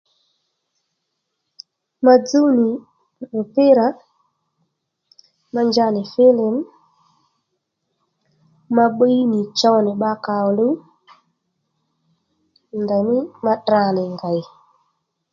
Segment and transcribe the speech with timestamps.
[2.05, 2.69] Ma dzúw nì
[3.35, 3.87] mùpirà
[5.53, 6.55] ma nja nì fílìm
[8.75, 10.73] ma bbíy nì chow nì bba kàò luw
[12.83, 14.41] ndèymí ma tdra nì ngèy